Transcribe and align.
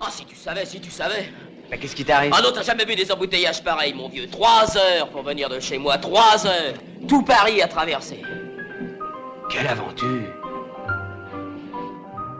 Ah, 0.00 0.10
si 0.10 0.24
tu 0.24 0.36
savais, 0.36 0.64
si 0.64 0.80
tu 0.80 0.90
savais. 0.90 1.32
Mais 1.70 1.78
qu'est-ce 1.78 1.96
qui 1.96 2.04
t'arrive 2.04 2.32
Ah 2.34 2.40
non, 2.40 2.50
t'as 2.54 2.62
jamais 2.62 2.84
vu 2.84 2.94
des 2.94 3.10
embouteillages 3.10 3.62
pareils, 3.64 3.92
mon 3.94 4.08
vieux. 4.08 4.28
Trois 4.28 4.76
heures 4.76 5.10
pour 5.10 5.22
venir 5.22 5.48
de 5.48 5.58
chez 5.58 5.76
moi, 5.76 5.98
trois 5.98 6.46
heures. 6.46 6.74
Tout 7.08 7.22
Paris 7.22 7.60
à 7.60 7.68
traverser. 7.68 8.22
Quelle 9.50 9.66
aventure 9.66 10.32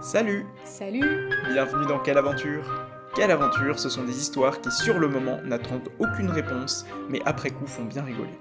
Salut 0.01 0.47
Salut 0.65 1.29
Bienvenue 1.53 1.87
dans 1.87 1.99
Quelle 1.99 2.19
aventure 2.19 2.65
Quelle 3.17 3.33
aventure, 3.33 3.79
ce 3.79 3.89
sont 3.89 4.05
des 4.05 4.17
histoires 4.17 4.61
qui 4.61 4.71
sur 4.71 4.99
le 4.99 5.09
moment 5.09 5.39
n'attendent 5.45 5.89
aucune 5.99 6.31
réponse, 6.31 6.87
mais 7.09 7.21
après 7.27 7.51
coup 7.51 7.67
font 7.67 7.85
bien 7.85 8.05
rigoler. 8.05 8.39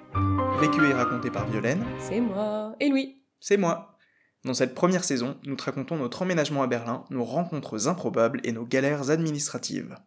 Vécu 0.60 0.88
et 0.88 0.94
raconté 0.94 1.32
par 1.32 1.48
Violaine, 1.48 1.84
C'est 2.00 2.20
moi 2.20 2.74
Et 2.80 2.90
Louis 2.90 3.18
c'est 3.40 3.58
moi. 3.58 3.97
Dans 4.44 4.54
cette 4.54 4.76
première 4.76 5.04
saison, 5.04 5.38
nous 5.46 5.56
te 5.56 5.64
racontons 5.64 5.98
notre 5.98 6.22
emménagement 6.22 6.64
à 6.64 6.68
Berlin, 6.68 7.04
nos 7.10 7.24
rencontres 7.24 7.88
improbables 7.88 8.40
et 8.44 8.52
nos 8.52 8.66
galères 8.66 9.10
administratives. 9.10 9.98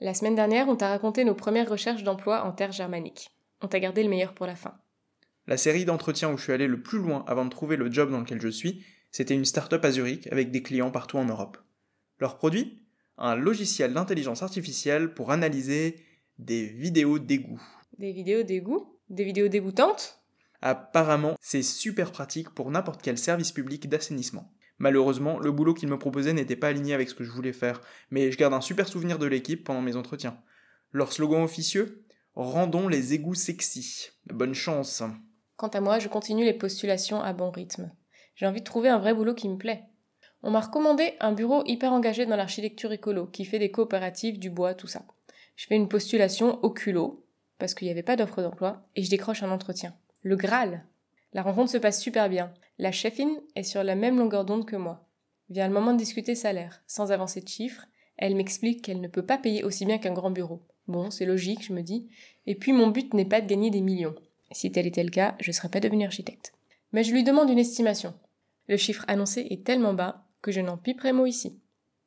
La 0.00 0.14
semaine 0.14 0.34
dernière, 0.34 0.68
on 0.68 0.76
t'a 0.76 0.88
raconté 0.88 1.24
nos 1.24 1.34
premières 1.34 1.68
recherches 1.68 2.02
d'emploi 2.02 2.44
en 2.44 2.52
terre 2.52 2.72
germanique. 2.72 3.30
On 3.60 3.68
t'a 3.68 3.80
gardé 3.80 4.02
le 4.02 4.08
meilleur 4.08 4.34
pour 4.34 4.46
la 4.46 4.56
fin. 4.56 4.74
La 5.46 5.56
série 5.56 5.84
d'entretiens 5.84 6.32
où 6.32 6.36
je 6.36 6.42
suis 6.44 6.52
allé 6.52 6.66
le 6.66 6.82
plus 6.82 6.98
loin 6.98 7.24
avant 7.26 7.44
de 7.44 7.50
trouver 7.50 7.76
le 7.76 7.90
job 7.90 8.10
dans 8.10 8.20
lequel 8.20 8.40
je 8.40 8.48
suis, 8.48 8.84
c'était 9.10 9.34
une 9.34 9.44
start-up 9.44 9.84
à 9.84 9.90
Zurich 9.90 10.26
avec 10.32 10.50
des 10.50 10.62
clients 10.62 10.90
partout 10.90 11.18
en 11.18 11.24
Europe. 11.24 11.58
Leur 12.18 12.38
produit? 12.38 12.82
Un 13.18 13.36
logiciel 13.36 13.92
d'intelligence 13.92 14.42
artificielle 14.42 15.14
pour 15.14 15.30
analyser 15.30 16.00
des 16.38 16.66
vidéos 16.66 17.18
d'égout. 17.18 17.60
Des 17.98 18.12
vidéos 18.12 18.42
d'égout? 18.42 18.98
Des 19.10 19.24
vidéos 19.24 19.48
dégoûtantes? 19.48 20.21
Apparemment, 20.62 21.36
c'est 21.40 21.62
super 21.62 22.12
pratique 22.12 22.50
pour 22.50 22.70
n'importe 22.70 23.02
quel 23.02 23.18
service 23.18 23.52
public 23.52 23.88
d'assainissement. 23.88 24.52
Malheureusement, 24.78 25.38
le 25.38 25.52
boulot 25.52 25.74
qu'ils 25.74 25.88
me 25.88 25.98
proposaient 25.98 26.32
n'était 26.32 26.56
pas 26.56 26.68
aligné 26.68 26.94
avec 26.94 27.08
ce 27.08 27.14
que 27.14 27.24
je 27.24 27.30
voulais 27.30 27.52
faire, 27.52 27.80
mais 28.10 28.32
je 28.32 28.38
garde 28.38 28.54
un 28.54 28.60
super 28.60 28.88
souvenir 28.88 29.18
de 29.18 29.26
l'équipe 29.26 29.64
pendant 29.64 29.82
mes 29.82 29.96
entretiens. 29.96 30.38
Leur 30.92 31.12
slogan 31.12 31.42
officieux 31.42 32.02
Rendons 32.34 32.88
les 32.88 33.12
égouts 33.12 33.34
sexy. 33.34 34.08
Bonne 34.26 34.54
chance. 34.54 35.02
Quant 35.56 35.68
à 35.68 35.80
moi, 35.80 35.98
je 35.98 36.08
continue 36.08 36.44
les 36.44 36.54
postulations 36.54 37.20
à 37.20 37.34
bon 37.34 37.50
rythme. 37.50 37.90
J'ai 38.36 38.46
envie 38.46 38.60
de 38.60 38.64
trouver 38.64 38.88
un 38.88 38.98
vrai 38.98 39.12
boulot 39.12 39.34
qui 39.34 39.50
me 39.50 39.58
plaît. 39.58 39.84
On 40.42 40.50
m'a 40.50 40.60
recommandé 40.60 41.12
un 41.20 41.32
bureau 41.32 41.62
hyper 41.66 41.92
engagé 41.92 42.24
dans 42.24 42.36
l'architecture 42.36 42.90
écolo, 42.90 43.26
qui 43.26 43.44
fait 43.44 43.58
des 43.58 43.70
coopératives, 43.70 44.38
du 44.38 44.48
bois, 44.48 44.74
tout 44.74 44.86
ça. 44.86 45.04
Je 45.56 45.66
fais 45.66 45.76
une 45.76 45.88
postulation 45.88 46.58
au 46.64 46.70
culot, 46.70 47.24
parce 47.58 47.74
qu'il 47.74 47.86
n'y 47.86 47.92
avait 47.92 48.02
pas 48.02 48.16
d'offre 48.16 48.40
d'emploi, 48.40 48.82
et 48.96 49.02
je 49.02 49.10
décroche 49.10 49.42
un 49.42 49.50
entretien. 49.50 49.94
Le 50.22 50.36
Graal 50.36 50.84
La 51.32 51.42
rencontre 51.42 51.72
se 51.72 51.78
passe 51.78 52.00
super 52.00 52.28
bien. 52.28 52.54
La 52.78 52.92
chefine 52.92 53.40
est 53.56 53.64
sur 53.64 53.82
la 53.82 53.96
même 53.96 54.18
longueur 54.18 54.44
d'onde 54.44 54.66
que 54.66 54.76
moi. 54.76 55.08
Vient 55.50 55.66
le 55.66 55.74
moment 55.74 55.92
de 55.92 55.98
discuter 55.98 56.36
salaire. 56.36 56.82
Sans 56.86 57.10
avancer 57.10 57.40
de 57.40 57.48
chiffres, 57.48 57.86
elle 58.16 58.36
m'explique 58.36 58.82
qu'elle 58.82 59.00
ne 59.00 59.08
peut 59.08 59.26
pas 59.26 59.36
payer 59.36 59.64
aussi 59.64 59.84
bien 59.84 59.98
qu'un 59.98 60.12
grand 60.12 60.30
bureau. 60.30 60.62
Bon, 60.86 61.10
c'est 61.10 61.26
logique, 61.26 61.64
je 61.64 61.72
me 61.72 61.82
dis. 61.82 62.08
Et 62.46 62.54
puis 62.54 62.72
mon 62.72 62.88
but 62.88 63.14
n'est 63.14 63.24
pas 63.24 63.40
de 63.40 63.48
gagner 63.48 63.70
des 63.70 63.80
millions. 63.80 64.14
Si 64.52 64.70
tel 64.70 64.86
était 64.86 65.02
le 65.02 65.10
cas, 65.10 65.36
je 65.40 65.50
ne 65.50 65.54
serais 65.54 65.68
pas 65.68 65.80
devenu 65.80 66.04
architecte. 66.04 66.52
Mais 66.92 67.02
je 67.02 67.12
lui 67.12 67.24
demande 67.24 67.50
une 67.50 67.58
estimation. 67.58 68.14
Le 68.68 68.76
chiffre 68.76 69.04
annoncé 69.08 69.46
est 69.50 69.64
tellement 69.64 69.94
bas 69.94 70.24
que 70.40 70.52
je 70.52 70.60
n'en 70.60 70.76
piperai 70.76 71.12
mot 71.12 71.26
ici. 71.26 71.58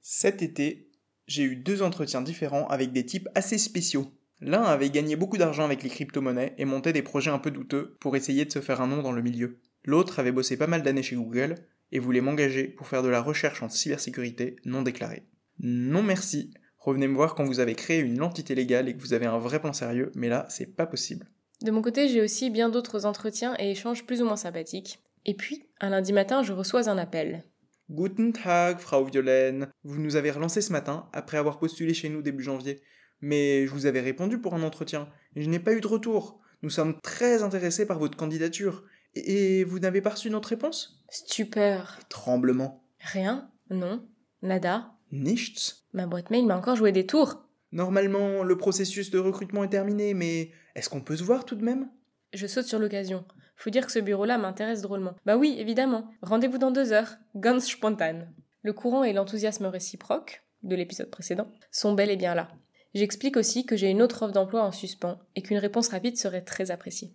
Cet 0.02 0.42
été, 0.42 0.90
j'ai 1.28 1.44
eu 1.44 1.56
deux 1.56 1.82
entretiens 1.82 2.22
différents 2.22 2.68
avec 2.68 2.92
des 2.92 3.06
types 3.06 3.28
assez 3.36 3.58
spéciaux. 3.58 4.12
L'un 4.42 4.64
avait 4.64 4.90
gagné 4.90 5.16
beaucoup 5.16 5.38
d'argent 5.38 5.64
avec 5.64 5.82
les 5.84 5.90
crypto-monnaies 5.90 6.54
et 6.58 6.66
montait 6.66 6.94
des 6.94 7.02
projets 7.02 7.32
un 7.32 7.40
peu 7.40 7.52
douteux 7.52 7.96
pour 8.00 8.16
essayer 8.16 8.46
de 8.46 8.52
se 8.52 8.60
faire 8.60 8.82
un 8.82 8.88
nom 8.88 9.02
dans 9.02 9.12
le 9.12 9.22
milieu. 9.22 9.60
L'autre 9.86 10.20
avait 10.20 10.32
bossé 10.32 10.58
pas 10.58 10.68
mal 10.68 10.84
d'années 10.84 11.04
chez 11.04 11.16
Google 11.16 11.56
et 11.92 12.00
voulait 12.00 12.22
m'engager 12.22 12.68
pour 12.68 12.88
faire 12.88 13.04
de 13.04 13.10
la 13.10 13.22
recherche 13.22 13.64
en 13.64 13.70
cybersécurité 13.70 14.58
non 14.66 14.82
déclarée. 14.82 15.24
Non 15.60 16.04
merci. 16.04 16.54
Revenez 16.80 17.08
me 17.08 17.16
voir 17.16 17.34
quand 17.34 17.46
vous 17.46 17.60
avez 17.60 17.76
créé 17.76 18.00
une 18.00 18.22
entité 18.22 18.54
légale 18.54 18.90
et 18.90 18.96
que 18.96 19.02
vous 19.02 19.14
avez 19.14 19.26
un 19.26 19.40
vrai 19.40 19.60
plan 19.60 19.74
sérieux, 19.74 20.12
mais 20.16 20.30
là, 20.30 20.46
c'est 20.50 20.76
pas 20.76 20.86
possible. 20.86 21.28
De 21.62 21.72
mon 21.72 21.82
côté, 21.82 22.08
j'ai 22.10 22.22
aussi 22.22 22.50
bien 22.50 22.70
d'autres 22.70 23.06
entretiens 23.06 23.56
et 23.58 23.72
échanges 23.72 24.06
plus 24.06 24.22
ou 24.22 24.26
moins 24.26 24.36
sympathiques. 24.36 25.00
Et 25.26 25.34
puis, 25.34 25.66
un 25.80 25.90
lundi 25.90 26.14
matin, 26.14 26.44
je 26.44 26.54
reçois 26.54 26.90
un 26.90 26.98
appel. 26.98 27.44
Guten 27.90 28.34
Tag, 28.34 28.80
Frau 28.80 29.06
Violaine. 29.06 29.70
Vous 29.84 30.00
nous 30.00 30.16
avez 30.16 30.32
relancé 30.32 30.62
ce 30.62 30.72
matin 30.72 31.08
après 31.14 31.38
avoir 31.38 31.58
postulé 31.58 31.94
chez 31.94 32.10
nous 32.10 32.22
début 32.22 32.44
janvier. 32.44 32.82
Mais 33.22 33.66
je 33.66 33.72
vous 33.72 33.86
avais 33.86 34.02
répondu 34.02 34.40
pour 34.40 34.54
un 34.54 34.64
entretien 34.64 35.10
et 35.36 35.42
je 35.42 35.50
n'ai 35.50 35.60
pas 35.60 35.74
eu 35.74 35.82
de 35.82 35.88
retour. 35.88 36.40
Nous 36.62 36.70
sommes 36.70 37.00
très 37.02 37.44
intéressés 37.44 37.86
par 37.86 38.00
votre 38.00 38.18
candidature. 38.18 38.84
Et 39.16 39.64
vous 39.64 39.80
n'avez 39.80 40.02
pas 40.02 40.10
reçu 40.12 40.30
notre 40.30 40.50
réponse? 40.50 41.02
Stupeur. 41.10 42.00
Tremblement. 42.10 42.84
Rien 43.00 43.50
Non 43.70 44.06
Nada 44.42 44.92
Nichts 45.12 45.86
Ma 45.94 46.06
boîte 46.08 46.30
mail 46.32 46.46
m'a 46.46 46.58
encore 46.58 46.76
joué 46.76 46.92
des 46.92 47.06
tours. 47.06 47.46
Normalement, 47.72 48.44
le 48.44 48.58
processus 48.58 49.12
de 49.12 49.20
recrutement 49.20 49.64
est 49.64 49.70
terminé, 49.70 50.14
mais 50.14 50.52
est-ce 50.76 50.90
qu'on 50.90 51.02
peut 51.02 51.16
se 51.16 51.24
voir 51.24 51.46
tout 51.46 51.56
de 51.56 51.64
même? 51.64 51.90
Je 52.34 52.48
saute 52.48 52.66
sur 52.66 52.80
l'occasion. 52.80 53.26
Faut 53.56 53.70
dire 53.70 53.86
que 53.86 53.92
ce 53.92 54.00
bureau-là 54.00 54.38
m'intéresse 54.38 54.82
drôlement. 54.82 55.16
Bah 55.26 55.38
oui, 55.38 55.56
évidemment. 55.60 56.12
Rendez-vous 56.22 56.58
dans 56.58 56.72
deux 56.72 56.92
heures. 56.92 57.16
Ganz 57.36 57.62
spontan. 57.66 58.28
Le 58.64 58.74
courant 58.74 59.04
et 59.04 59.14
l'enthousiasme 59.14 59.68
réciproque, 59.68 60.44
de 60.64 60.76
l'épisode 60.76 61.10
précédent, 61.10 61.50
sont 61.72 61.94
bel 61.94 62.10
et 62.10 62.18
bien 62.18 62.36
là. 62.36 62.50
J'explique 62.96 63.36
aussi 63.36 63.66
que 63.66 63.76
j'ai 63.76 63.90
une 63.90 64.02
autre 64.02 64.24
offre 64.24 64.34
d'emploi 64.34 64.64
en 64.64 64.72
suspens 64.72 65.20
et 65.36 65.42
qu'une 65.42 65.58
réponse 65.58 65.90
rapide 65.90 66.18
serait 66.18 66.44
très 66.44 66.72
appréciée. 66.72 67.14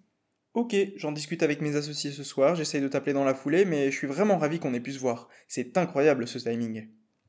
Ok, 0.52 0.76
j'en 0.96 1.10
discute 1.10 1.42
avec 1.42 1.62
mes 1.62 1.74
associés 1.74 2.10
ce 2.10 2.22
soir, 2.22 2.54
j'essaye 2.54 2.82
de 2.82 2.88
t'appeler 2.88 3.14
dans 3.14 3.24
la 3.24 3.34
foulée, 3.34 3.64
mais 3.64 3.90
je 3.90 3.96
suis 3.96 4.06
vraiment 4.06 4.36
ravi 4.36 4.58
qu'on 4.58 4.74
ait 4.74 4.80
pu 4.80 4.92
se 4.92 4.98
voir. 4.98 5.28
C'est 5.48 5.78
incroyable 5.78 6.28
ce 6.28 6.38
timing. 6.38 6.88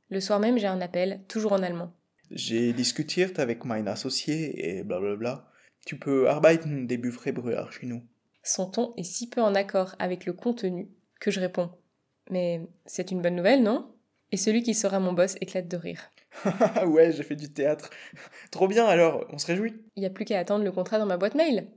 Le 0.09 0.19
soir 0.19 0.41
même, 0.41 0.57
j'ai 0.57 0.67
un 0.67 0.81
appel, 0.81 1.21
toujours 1.29 1.53
en 1.53 1.63
allemand. 1.63 1.93
J'ai 2.29 2.73
discutiert 2.73 3.31
avec 3.37 3.63
mein 3.63 3.87
associé 3.87 4.77
et 4.77 4.83
blablabla. 4.83 5.47
Tu 5.85 5.97
peux 5.97 6.27
arbeiten 6.27 6.87
des 6.87 6.97
Buffret-Brûer 6.97 7.63
chez 7.71 7.87
nous. 7.87 8.03
Son 8.43 8.69
ton 8.69 8.93
est 8.97 9.03
si 9.03 9.29
peu 9.29 9.41
en 9.41 9.55
accord 9.55 9.95
avec 9.97 10.25
le 10.25 10.33
contenu 10.33 10.89
que 11.21 11.31
je 11.31 11.39
réponds. 11.39 11.71
Mais 12.29 12.67
c'est 12.85 13.11
une 13.11 13.21
bonne 13.21 13.35
nouvelle, 13.35 13.63
non? 13.63 13.95
Et 14.33 14.37
celui 14.37 14.61
qui 14.61 14.73
sera 14.73 14.99
mon 14.99 15.13
boss 15.13 15.37
éclate 15.39 15.69
de 15.69 15.77
rire. 15.77 16.11
ouais, 16.87 17.11
j'ai 17.11 17.23
fait 17.23 17.35
du 17.35 17.51
théâtre. 17.51 17.89
Trop 18.51 18.67
bien 18.67 18.85
alors, 18.85 19.25
on 19.29 19.37
se 19.37 19.47
réjouit. 19.47 19.73
Il 19.95 20.01
n'y 20.01 20.07
a 20.07 20.09
plus 20.09 20.25
qu'à 20.25 20.39
attendre 20.39 20.63
le 20.63 20.71
contrat 20.71 20.99
dans 20.99 21.05
ma 21.05 21.17
boîte 21.17 21.35
mail. 21.35 21.67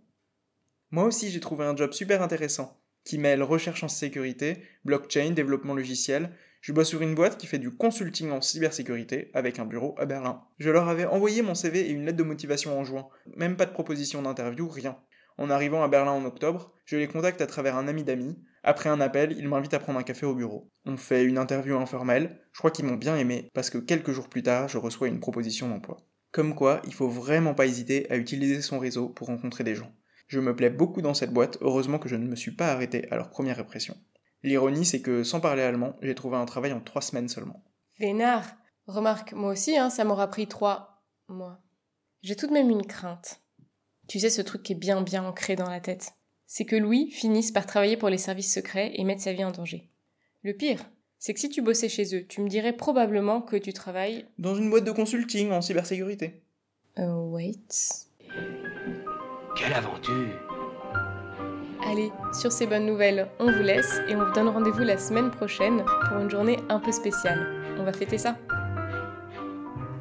Moi 0.91 1.05
aussi, 1.05 1.31
j'ai 1.31 1.41
trouvé 1.41 1.65
un 1.65 1.77
job 1.77 1.93
super 1.93 2.23
intéressant 2.23 2.81
qui 3.05 3.19
mêle 3.19 3.43
recherche 3.43 3.85
en 3.85 3.89
sécurité, 3.89 4.63
blockchain, 4.85 5.33
développement 5.33 5.75
logiciel. 5.75 6.31
Je 6.63 6.73
bosse 6.73 6.89
sur 6.89 7.03
une 7.03 7.15
boîte 7.15 7.37
qui 7.37 7.47
fait 7.47 7.59
du 7.59 7.71
consulting 7.71 8.31
en 8.31 8.41
cybersécurité 8.41 9.31
avec 9.35 9.59
un 9.59 9.67
bureau 9.67 9.95
à 9.99 10.07
Berlin. 10.07 10.43
Je 10.59 10.71
leur 10.71 10.89
avais 10.89 11.05
envoyé 11.05 11.43
mon 11.43 11.55
CV 11.55 11.81
et 11.81 11.91
une 11.91 12.07
lettre 12.07 12.17
de 12.17 12.23
motivation 12.23 12.79
en 12.79 12.85
juin. 12.85 13.09
Même 13.37 13.57
pas 13.57 13.67
de 13.67 13.73
proposition 13.73 14.23
d'interview, 14.23 14.69
rien. 14.69 14.99
En 15.37 15.51
arrivant 15.51 15.83
à 15.83 15.89
Berlin 15.89 16.13
en 16.13 16.25
octobre, 16.25 16.73
je 16.87 16.97
les 16.97 17.09
contacte 17.09 17.43
à 17.43 17.47
travers 17.47 17.77
un 17.77 17.89
ami 17.89 18.05
d'amis. 18.05 18.39
Après 18.67 18.89
un 18.89 19.01
appel, 19.01 19.37
ils 19.37 19.47
m'invitent 19.47 19.75
à 19.75 19.79
prendre 19.79 19.99
un 19.99 20.03
café 20.03 20.25
au 20.25 20.35
bureau. 20.35 20.71
On 20.87 20.97
fait 20.97 21.23
une 21.23 21.37
interview 21.37 21.77
informelle. 21.77 22.41
Je 22.53 22.59
crois 22.59 22.71
qu'ils 22.71 22.87
m'ont 22.87 22.97
bien 22.97 23.17
aimé 23.17 23.51
parce 23.53 23.69
que 23.69 23.77
quelques 23.77 24.13
jours 24.13 24.31
plus 24.31 24.43
tard, 24.43 24.69
je 24.69 24.79
reçois 24.79 25.09
une 25.09 25.21
proposition 25.21 25.69
d'emploi. 25.69 25.99
Comme 26.33 26.55
quoi, 26.55 26.81
il 26.87 26.95
faut 26.95 27.09
vraiment 27.09 27.55
pas 27.55 27.67
hésiter 27.67 28.11
à 28.11 28.17
utiliser 28.17 28.63
son 28.63 28.79
réseau 28.79 29.11
pour 29.11 29.27
rencontrer 29.27 29.65
des 29.65 29.75
gens. 29.75 29.93
Je 30.29 30.41
me 30.41 30.57
plais 30.57 30.71
beaucoup 30.71 31.03
dans 31.03 31.13
cette 31.13 31.33
boîte, 31.33 31.59
heureusement 31.61 31.99
que 31.99 32.09
je 32.09 32.17
ne 32.17 32.27
me 32.27 32.37
suis 32.37 32.57
pas 32.57 32.73
arrêté 32.73 33.07
à 33.11 33.17
leur 33.17 33.29
première 33.29 33.61
impression. 33.61 33.97
L'ironie, 34.43 34.87
c'est 34.87 35.03
que 35.03 35.25
sans 35.25 35.41
parler 35.41 35.63
allemand, 35.63 35.97
j'ai 36.01 36.15
trouvé 36.15 36.39
un 36.39 36.47
travail 36.47 36.73
en 36.73 36.81
trois 36.81 37.03
semaines 37.03 37.29
seulement. 37.29 37.63
Vénard 37.99 38.47
Remarque, 38.87 39.33
moi 39.33 39.53
aussi, 39.53 39.77
hein, 39.77 39.91
ça 39.91 40.05
m'aura 40.05 40.29
pris 40.29 40.47
trois 40.47 41.05
mois. 41.29 41.63
J'ai 42.23 42.37
tout 42.37 42.47
de 42.47 42.53
même 42.53 42.71
une 42.71 42.87
crainte. 42.87 43.41
Tu 44.09 44.21
sais, 44.21 44.31
ce 44.31 44.43
truc 44.43 44.63
qui 44.63 44.73
est 44.73 44.77
bien 44.77 45.03
bien 45.03 45.25
ancré 45.25 45.57
dans 45.57 45.69
la 45.69 45.81
tête. 45.81 46.15
C'est 46.47 46.65
que 46.65 46.77
Louis 46.77 47.11
finisse 47.11 47.51
par 47.51 47.67
travailler 47.67 47.97
pour 47.97 48.09
les 48.09 48.19
services 48.19 48.53
secrets 48.53 48.93
et 48.95 49.05
mettre 49.05 49.23
sa 49.23 49.33
vie 49.33 49.45
en 49.45 49.51
danger. 49.51 49.89
Le 50.43 50.53
pire, 50.53 50.85
c'est 51.19 51.33
que 51.33 51.41
si 51.41 51.49
tu 51.49 51.63
bossais 51.63 51.89
chez 51.89 52.15
eux, 52.15 52.27
tu 52.29 52.43
me 52.43 52.49
dirais 52.49 52.75
probablement 52.75 53.41
que 53.41 53.57
tu 53.57 53.73
travailles. 53.73 54.27
Dans 54.39 54.55
une 54.55 54.69
boîte 54.69 54.85
de 54.85 54.91
consulting 54.91 55.53
en 55.53 55.63
cybersécurité. 55.63 56.43
Euh, 56.99 57.15
wait. 57.31 57.57
Quelle 59.57 59.73
aventure 59.73 60.39
Allez, 61.87 62.11
sur 62.33 62.53
ces 62.53 62.67
bonnes 62.67 62.87
nouvelles, 62.87 63.29
on 63.39 63.51
vous 63.51 63.63
laisse 63.63 64.01
et 64.09 64.17
on 64.17 64.25
vous 64.25 64.33
donne 64.33 64.49
rendez-vous 64.49 64.83
la 64.83 64.99
semaine 64.99 65.31
prochaine 65.31 65.85
pour 66.09 66.19
une 66.19 66.31
journée 66.31 66.59
un 66.69 66.81
peu 66.81 66.93
spéciale. 66.93 67.65
On 67.79 67.85
va 67.85 67.93
fêter 67.93 68.19
ça. 68.19 68.37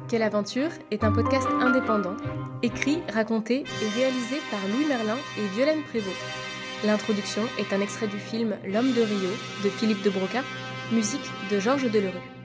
Quelle 0.08 0.22
aventure 0.22 0.70
est 0.90 1.04
un 1.04 1.12
podcast 1.12 1.46
indépendant, 1.60 2.16
écrit, 2.64 2.98
raconté 3.12 3.64
et 3.82 3.88
réalisé 3.94 4.36
par 4.50 4.60
Louis 4.68 4.86
Merlin 4.86 5.18
et 5.38 5.46
Violaine 5.54 5.82
Prévost. 5.82 6.16
L'introduction 6.84 7.42
est 7.58 7.72
un 7.74 7.80
extrait 7.80 8.06
du 8.06 8.18
film 8.18 8.56
L'homme 8.64 8.92
de 8.92 9.02
Rio 9.02 9.30
de 9.62 9.68
Philippe 9.68 10.02
de 10.02 10.10
Broca, 10.10 10.42
musique 10.90 11.30
de 11.50 11.60
Georges 11.60 11.90
Delerue. 11.90 12.43